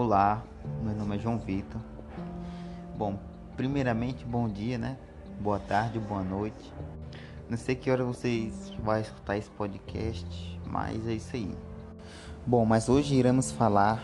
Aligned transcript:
Olá, 0.00 0.44
meu 0.80 0.94
nome 0.94 1.16
é 1.16 1.18
João 1.18 1.40
Vitor. 1.40 1.80
Bom, 2.96 3.18
primeiramente, 3.56 4.24
bom 4.24 4.48
dia, 4.48 4.78
né? 4.78 4.96
Boa 5.40 5.58
tarde, 5.58 5.98
boa 5.98 6.22
noite. 6.22 6.72
Não 7.50 7.58
sei 7.58 7.74
que 7.74 7.90
hora 7.90 8.04
vocês 8.04 8.72
vão 8.80 8.96
escutar 8.96 9.36
esse 9.36 9.50
podcast, 9.50 10.60
mas 10.64 11.04
é 11.08 11.14
isso 11.14 11.34
aí. 11.34 11.52
Bom, 12.46 12.64
mas 12.64 12.88
hoje 12.88 13.16
iremos 13.16 13.50
falar 13.50 14.00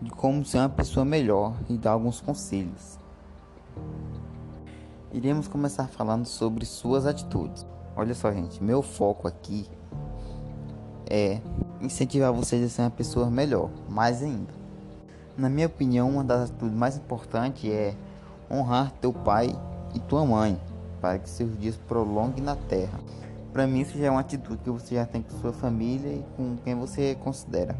de 0.00 0.08
como 0.08 0.42
ser 0.46 0.60
uma 0.60 0.70
pessoa 0.70 1.04
melhor 1.04 1.54
e 1.68 1.76
dar 1.76 1.90
alguns 1.90 2.22
conselhos. 2.22 2.98
Iremos 5.12 5.46
começar 5.46 5.88
falando 5.88 6.24
sobre 6.24 6.64
suas 6.64 7.04
atitudes. 7.04 7.66
Olha 7.94 8.14
só, 8.14 8.32
gente, 8.32 8.64
meu 8.64 8.80
foco 8.80 9.28
aqui 9.28 9.68
é 11.08 11.40
incentivar 11.80 12.32
vocês 12.32 12.64
a 12.64 12.68
ser 12.68 12.82
uma 12.82 12.90
pessoa 12.90 13.30
melhor, 13.30 13.70
mais 13.88 14.22
ainda. 14.22 14.52
Na 15.36 15.48
minha 15.48 15.66
opinião, 15.66 16.10
uma 16.10 16.24
das 16.24 16.50
atitudes 16.50 16.76
mais 16.76 16.96
importantes 16.96 17.68
é 17.70 17.94
honrar 18.50 18.92
teu 19.00 19.12
pai 19.12 19.54
e 19.94 19.98
tua 20.00 20.24
mãe, 20.24 20.60
para 21.00 21.18
que 21.18 21.28
seus 21.28 21.58
dias 21.58 21.76
prolonguem 21.76 22.42
na 22.42 22.56
terra. 22.56 22.98
Para 23.52 23.66
mim, 23.66 23.80
isso 23.80 23.96
já 23.98 24.06
é 24.06 24.10
uma 24.10 24.20
atitude 24.20 24.58
que 24.62 24.70
você 24.70 24.96
já 24.96 25.06
tem 25.06 25.22
com 25.22 25.38
sua 25.38 25.52
família 25.52 26.12
e 26.12 26.24
com 26.36 26.56
quem 26.64 26.74
você 26.74 27.14
considera. 27.16 27.76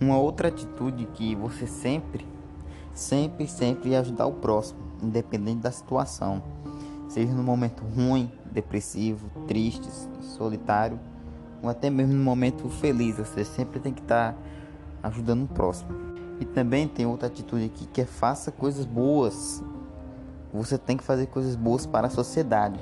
Uma 0.00 0.18
outra 0.18 0.48
atitude 0.48 1.06
que 1.14 1.34
você 1.34 1.66
sempre, 1.66 2.26
sempre, 2.94 3.46
sempre 3.46 3.94
ajudar 3.96 4.26
o 4.26 4.32
próximo, 4.32 4.80
independente 5.02 5.60
da 5.60 5.70
situação, 5.70 6.42
seja 7.08 7.32
no 7.32 7.42
momento 7.42 7.82
ruim, 7.94 8.32
depressivo, 8.50 9.28
triste, 9.46 9.88
solitário 10.20 10.98
ou 11.62 11.68
até 11.68 11.90
mesmo 11.90 12.14
no 12.14 12.22
momento 12.22 12.68
feliz, 12.68 13.16
você 13.16 13.44
sempre 13.44 13.80
tem 13.80 13.92
que 13.92 14.00
estar 14.00 14.32
tá 14.32 14.38
ajudando 15.02 15.44
o 15.44 15.48
próximo. 15.48 15.90
E 16.40 16.44
também 16.44 16.86
tem 16.86 17.06
outra 17.06 17.26
atitude 17.26 17.64
aqui 17.64 17.86
que 17.86 18.00
é 18.00 18.06
faça 18.06 18.52
coisas 18.52 18.84
boas. 18.84 19.62
Você 20.52 20.78
tem 20.78 20.96
que 20.96 21.04
fazer 21.04 21.26
coisas 21.26 21.56
boas 21.56 21.84
para 21.84 22.06
a 22.06 22.10
sociedade, 22.10 22.78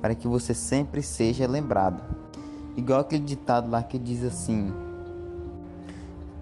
para 0.00 0.14
que 0.14 0.28
você 0.28 0.54
sempre 0.54 1.02
seja 1.02 1.46
lembrado. 1.46 2.02
Igual 2.76 3.00
aquele 3.00 3.24
ditado 3.24 3.70
lá 3.70 3.82
que 3.82 3.98
diz 3.98 4.22
assim: 4.22 4.72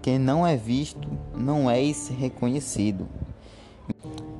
Quem 0.01 0.19
não 0.19 0.45
é 0.45 0.55
visto 0.55 1.09
não 1.35 1.69
é 1.69 1.79
reconhecido. 2.17 3.07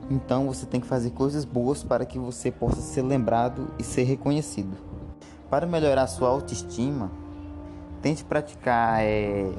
Então 0.09 0.45
você 0.45 0.65
tem 0.67 0.79
que 0.79 0.85
fazer 0.85 1.09
coisas 1.11 1.43
boas 1.43 1.83
para 1.83 2.05
que 2.05 2.19
você 2.19 2.51
possa 2.51 2.79
ser 2.81 3.01
lembrado 3.01 3.67
e 3.79 3.83
ser 3.83 4.03
reconhecido. 4.03 4.84
Para 5.49 5.65
melhorar 5.65 6.07
sua 6.07 6.29
autoestima, 6.29 7.11
tente 8.01 8.23
praticar, 8.23 9.03
é, 9.03 9.51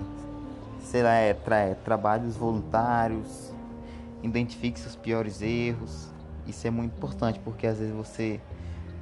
sei 0.81 1.03
lá, 1.03 1.15
é, 1.15 1.33
tra 1.33 1.57
é, 1.59 1.75
trabalhos 1.75 2.37
voluntários, 2.37 3.53
identifique 4.23 4.81
seus 4.81 4.97
piores 4.97 5.41
erros. 5.41 6.11
Isso 6.47 6.67
é 6.67 6.71
muito 6.71 6.97
importante 6.97 7.41
porque 7.41 7.67
às 7.67 7.79
vezes 7.79 7.95
você 7.95 8.41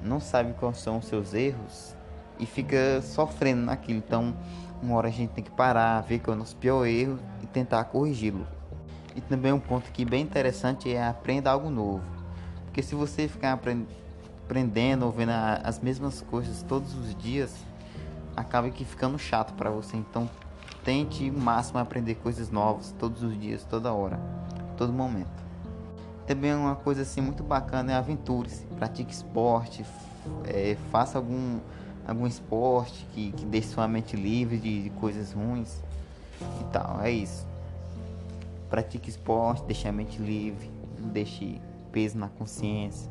não 0.02 0.20
sabe 0.20 0.52
quais 0.54 0.78
são 0.78 0.98
os 0.98 1.06
seus 1.06 1.32
erros 1.32 1.96
e 2.38 2.44
fica 2.44 3.00
sofrendo 3.00 3.62
naquilo. 3.62 3.98
Então, 3.98 4.36
uma 4.82 4.96
hora 4.96 5.08
a 5.08 5.10
gente 5.10 5.30
tem 5.30 5.42
que 5.42 5.50
parar, 5.50 6.00
ver 6.02 6.18
qual 6.18 6.34
é 6.34 6.36
o 6.36 6.38
nosso 6.38 6.56
pior 6.56 6.84
erro 6.84 7.18
e 7.42 7.46
tentar 7.46 7.84
corrigi-lo. 7.84 8.46
E 9.16 9.20
também 9.22 9.52
um 9.52 9.60
ponto 9.60 9.90
que 9.90 10.04
bem 10.04 10.22
interessante 10.22 10.92
é 10.92 11.06
aprenda 11.06 11.50
algo 11.50 11.70
novo. 11.70 12.02
Porque 12.66 12.82
se 12.82 12.94
você 12.94 13.28
ficar 13.28 13.52
aprendendo 13.52 14.03
aprendendo, 14.44 15.06
ouvindo 15.06 15.30
as 15.30 15.80
mesmas 15.80 16.20
coisas 16.20 16.62
todos 16.62 16.94
os 16.94 17.14
dias, 17.16 17.54
acaba 18.36 18.68
que 18.70 18.84
ficando 18.84 19.18
chato 19.18 19.54
para 19.54 19.70
você. 19.70 19.96
Então, 19.96 20.28
tente 20.84 21.30
o 21.30 21.38
máximo 21.38 21.78
aprender 21.78 22.16
coisas 22.16 22.50
novas 22.50 22.94
todos 22.98 23.22
os 23.22 23.38
dias, 23.40 23.64
toda 23.64 23.92
hora, 23.92 24.20
todo 24.76 24.92
momento. 24.92 25.42
Também 26.26 26.54
uma 26.54 26.76
coisa 26.76 27.02
assim 27.02 27.20
muito 27.20 27.42
bacana 27.42 27.92
é 27.92 27.94
aventure-se, 27.96 28.64
pratique 28.78 29.12
esporte, 29.12 29.84
é, 30.44 30.76
faça 30.90 31.18
algum 31.18 31.58
algum 32.06 32.26
esporte 32.26 33.06
que, 33.14 33.32
que 33.32 33.46
deixe 33.46 33.68
sua 33.68 33.88
mente 33.88 34.14
livre 34.14 34.58
de, 34.58 34.82
de 34.84 34.90
coisas 34.90 35.32
ruins 35.32 35.82
e 36.60 36.64
tal. 36.64 37.00
É 37.00 37.10
isso. 37.10 37.46
Pratique 38.68 39.08
esporte, 39.08 39.64
deixe 39.64 39.88
a 39.88 39.92
mente 39.92 40.20
livre, 40.20 40.70
não 40.98 41.08
deixe 41.08 41.58
peso 41.90 42.18
na 42.18 42.28
consciência 42.28 43.10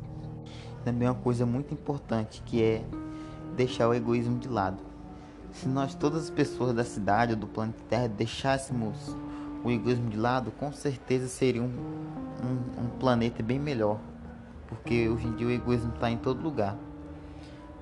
também 0.84 1.08
uma 1.08 1.14
coisa 1.14 1.46
muito 1.46 1.72
importante 1.72 2.42
que 2.44 2.62
é 2.62 2.84
deixar 3.56 3.88
o 3.88 3.94
egoísmo 3.94 4.38
de 4.38 4.48
lado. 4.48 4.82
Se 5.52 5.66
nós, 5.68 5.94
todas 5.94 6.24
as 6.24 6.30
pessoas 6.30 6.74
da 6.74 6.84
cidade 6.84 7.32
ou 7.32 7.38
do 7.38 7.46
planeta 7.46 7.82
Terra, 7.88 8.08
deixássemos 8.08 9.16
o 9.64 9.70
egoísmo 9.70 10.10
de 10.10 10.16
lado, 10.16 10.50
com 10.50 10.70
certeza 10.72 11.26
seria 11.26 11.62
um, 11.62 11.66
um, 11.66 12.84
um 12.84 12.88
planeta 13.00 13.42
bem 13.42 13.58
melhor. 13.58 13.98
Porque 14.68 15.08
hoje 15.08 15.26
em 15.26 15.34
dia 15.34 15.46
o 15.46 15.50
egoísmo 15.50 15.94
está 15.94 16.10
em 16.10 16.18
todo 16.18 16.42
lugar. 16.42 16.76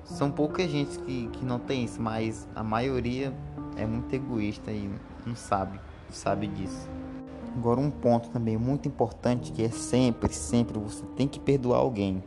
São 0.04 0.30
poucas 0.30 0.70
gente 0.70 0.98
que, 1.00 1.28
que 1.28 1.44
não 1.44 1.58
tem 1.58 1.84
isso, 1.84 2.00
mas 2.00 2.46
a 2.54 2.62
maioria 2.62 3.32
é 3.76 3.86
muito 3.86 4.14
egoísta 4.14 4.70
e 4.70 4.90
não 5.26 5.34
sabe, 5.34 5.80
sabe 6.10 6.46
disso. 6.46 6.88
Agora 7.56 7.80
um 7.80 7.90
ponto 7.90 8.28
também 8.30 8.56
muito 8.56 8.86
importante 8.86 9.52
que 9.52 9.62
é 9.62 9.70
sempre, 9.70 10.32
sempre 10.32 10.78
você 10.78 11.04
tem 11.16 11.26
que 11.26 11.40
perdoar 11.40 11.78
alguém 11.78 12.22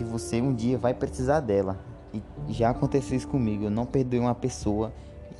que 0.00 0.04
você 0.04 0.40
um 0.40 0.54
dia 0.54 0.78
vai 0.78 0.94
precisar 0.94 1.40
dela. 1.40 1.78
E 2.14 2.22
já 2.48 2.70
aconteceu 2.70 3.18
isso 3.18 3.28
comigo. 3.28 3.64
Eu 3.64 3.70
não 3.70 3.84
perdoei 3.84 4.18
uma 4.18 4.34
pessoa 4.34 4.90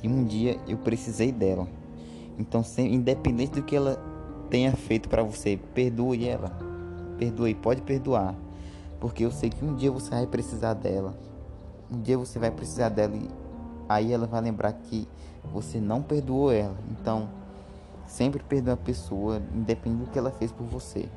e 0.03 0.07
um 0.07 0.23
dia 0.23 0.59
eu 0.67 0.77
precisei 0.77 1.31
dela. 1.31 1.67
Então, 2.37 2.63
sem, 2.63 2.93
independente 2.93 3.53
do 3.53 3.63
que 3.63 3.75
ela 3.75 3.99
tenha 4.51 4.71
feito 4.73 5.09
para 5.09 5.23
você, 5.23 5.59
perdoe 5.73 6.27
ela. 6.27 6.55
Perdoe, 7.17 7.55
pode 7.55 7.81
perdoar. 7.81 8.35
Porque 8.99 9.25
eu 9.25 9.31
sei 9.31 9.49
que 9.49 9.65
um 9.65 9.75
dia 9.75 9.91
você 9.91 10.11
vai 10.11 10.27
precisar 10.27 10.75
dela. 10.75 11.17
Um 11.91 11.99
dia 11.99 12.15
você 12.15 12.37
vai 12.37 12.51
precisar 12.51 12.89
dela 12.89 13.15
e 13.15 13.27
aí 13.89 14.13
ela 14.13 14.27
vai 14.27 14.41
lembrar 14.41 14.73
que 14.73 15.07
você 15.51 15.79
não 15.79 16.03
perdoou 16.03 16.51
ela. 16.51 16.77
Então, 16.91 17.27
sempre 18.05 18.43
perdoe 18.43 18.73
a 18.73 18.77
pessoa, 18.77 19.41
independente 19.55 20.05
do 20.05 20.11
que 20.11 20.19
ela 20.19 20.29
fez 20.29 20.51
por 20.51 20.67
você 20.67 21.09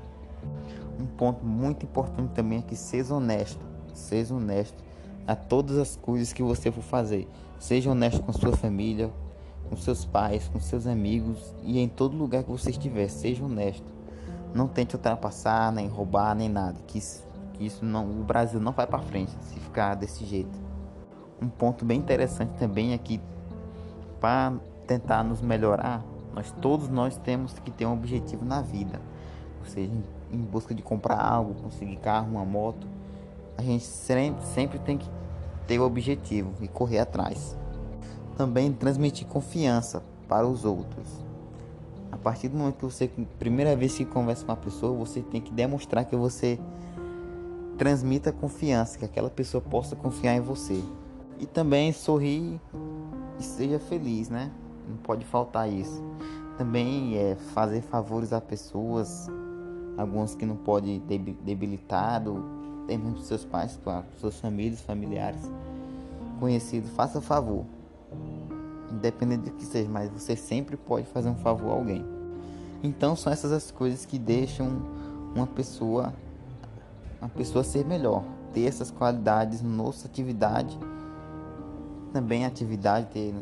um 0.99 1.07
ponto 1.07 1.45
muito 1.45 1.85
importante 1.85 2.31
também 2.33 2.61
é 2.61 2.63
que 2.63 2.77
seja 2.77 3.15
honesto. 3.15 3.65
Seja 3.93 4.35
honesto 4.35 4.83
a 5.27 5.35
todas 5.35 5.79
as 5.79 5.97
coisas 5.97 6.33
que 6.33 6.43
você 6.43 6.71
for 6.71 6.83
fazer. 6.83 7.29
Seja 7.59 7.91
honesto 7.91 8.23
com 8.23 8.33
sua 8.33 8.57
família, 8.57 9.11
com 9.69 9.77
seus 9.77 10.05
pais, 10.05 10.49
com 10.49 10.61
seus 10.61 10.87
amigos 10.87 11.55
e 11.63 11.79
em 11.79 11.89
todo 11.89 12.17
lugar 12.17 12.45
que 12.45 12.51
você 12.51 12.71
estiver. 12.71 13.09
Seja 13.09 13.45
honesto. 13.45 13.93
Não 14.55 14.69
tente 14.69 14.95
ultrapassar, 14.95 15.73
nem 15.73 15.89
roubar, 15.89 16.35
nem 16.35 16.49
nada. 16.49 16.77
Que 16.87 16.99
isso, 16.99 17.25
que 17.55 17.67
isso 17.67 17.85
não, 17.85 18.05
o 18.05 18.25
Brasil 18.25 18.61
não 18.61 18.73
vai 18.73 18.87
para 18.87 19.01
frente 19.01 19.33
se 19.41 19.59
ficar 19.59 19.95
desse 19.95 20.25
jeito. 20.25 20.59
Um 21.41 21.49
ponto 21.49 21.85
bem 21.85 21.99
interessante 21.99 22.53
também 22.59 22.93
é 22.93 22.99
que 22.99 23.21
para 24.21 24.55
tentar 24.87 25.25
nos 25.25 25.41
melhorar, 25.41 26.05
nós 26.35 26.51
todos 26.61 26.89
nós 26.89 27.17
temos 27.19 27.53
que 27.59 27.71
ter 27.71 27.87
um 27.87 27.93
objetivo 27.93 28.45
na 28.45 28.61
vida. 28.61 29.01
Ou 29.61 29.67
seja, 29.67 29.93
em 30.35 30.43
busca 30.43 30.75
de 30.75 30.83
comprar 30.83 31.19
algo, 31.21 31.55
conseguir 31.55 31.97
carro, 31.97 32.33
uma 32.33 32.45
moto, 32.45 32.87
a 33.57 33.63
gente 33.63 33.85
sempre 33.85 34.79
tem 34.79 34.99
que 34.99 35.09
ter 35.67 35.79
o 35.79 35.85
objetivo 35.85 36.53
e 36.61 36.69
correr 36.69 36.99
atrás. 36.99 37.57
Também 38.37 38.73
transmitir 38.73 39.27
confiança 39.27 40.03
para 40.29 40.47
os 40.47 40.65
outros. 40.65 41.07
A 42.11 42.17
partir 42.17 42.49
do 42.49 42.57
momento 42.57 42.77
que 42.77 42.85
você, 42.85 43.11
primeira 43.39 43.75
vez 43.77 43.97
que 43.97 44.05
conversa 44.05 44.45
com 44.45 44.53
uma 44.53 44.57
pessoa, 44.57 44.97
você 44.97 45.21
tem 45.21 45.41
que 45.41 45.53
demonstrar 45.53 46.05
que 46.05 46.17
você 46.17 46.59
transmita 47.77 48.33
confiança, 48.33 48.99
que 48.99 49.05
aquela 49.05 49.31
pessoa 49.31 49.61
possa 49.61 49.97
confiar 49.97 50.35
em 50.35 50.41
você. 50.41 50.83
E 51.39 51.47
também 51.47 51.93
sorrir 51.93 52.61
e 53.39 53.43
seja 53.43 53.79
feliz, 53.79 54.29
né? 54.29 54.51
Não 54.89 54.97
pode 54.97 55.25
faltar 55.25 55.69
isso. 55.69 56.03
Também 56.57 57.17
é 57.17 57.35
fazer 57.53 57.83
favores 57.83 58.33
a 58.33 58.41
pessoas, 58.41 59.29
alguns 59.97 60.35
que 60.35 60.45
não 60.45 60.57
podem 60.57 61.01
debilitado, 61.43 62.45
tem 62.87 62.99
mesmo 62.99 63.19
seus 63.19 63.45
pais, 63.45 63.79
suas 64.21 64.39
famílias, 64.41 64.81
familiares, 64.81 65.41
conhecidos, 66.39 66.91
faça 66.91 67.21
favor. 67.21 67.65
Independente 68.91 69.51
do 69.51 69.53
que 69.53 69.65
seja, 69.65 69.89
mas 69.89 70.11
você 70.11 70.37
sempre 70.37 70.77
pode 70.77 71.07
fazer 71.07 71.29
um 71.29 71.37
favor 71.37 71.71
a 71.71 71.75
alguém. 71.75 72.05
Então 72.83 73.17
são 73.17 73.33
essas 73.33 73.51
as 73.51 73.71
coisas 73.71 74.05
que 74.05 74.19
deixam 74.19 74.69
uma 75.35 75.47
pessoa 75.47 76.13
uma 77.21 77.31
pessoa 77.31 77.65
ser 77.65 77.87
melhor, 77.87 78.23
ter 78.53 78.67
essas 78.67 78.91
qualidades 78.91 79.63
na 79.63 79.71
nossa 79.71 80.07
atividade, 80.07 80.79
também 82.13 82.45
atividade 82.45 83.07
ter 83.07 83.35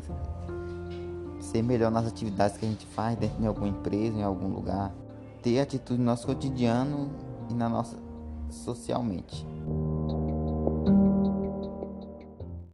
ser 1.41 1.61
melhor 1.61 1.91
nas 1.91 2.07
atividades 2.07 2.55
que 2.55 2.65
a 2.65 2.69
gente 2.69 2.85
faz 2.85 3.17
dentro 3.17 3.37
de 3.37 3.45
alguma 3.45 3.67
empresa, 3.67 4.17
em 4.17 4.23
algum 4.23 4.47
lugar 4.47 4.93
ter 5.43 5.59
atitude 5.59 5.99
no 5.99 6.05
nosso 6.05 6.25
cotidiano 6.25 7.11
e 7.49 7.53
na 7.53 7.69
nossa 7.69 7.97
socialmente. 8.49 9.45